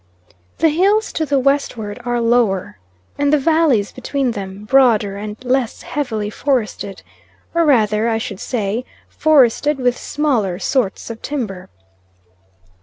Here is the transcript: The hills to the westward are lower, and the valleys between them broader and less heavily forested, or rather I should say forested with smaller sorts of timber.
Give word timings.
The 0.57 0.69
hills 0.69 1.13
to 1.13 1.27
the 1.27 1.37
westward 1.37 2.01
are 2.03 2.19
lower, 2.19 2.79
and 3.19 3.31
the 3.31 3.37
valleys 3.37 3.91
between 3.91 4.31
them 4.31 4.65
broader 4.65 5.15
and 5.15 5.37
less 5.45 5.83
heavily 5.83 6.31
forested, 6.31 7.03
or 7.53 7.65
rather 7.65 8.09
I 8.09 8.17
should 8.17 8.39
say 8.39 8.83
forested 9.09 9.77
with 9.77 9.95
smaller 9.95 10.57
sorts 10.57 11.11
of 11.11 11.21
timber. 11.21 11.69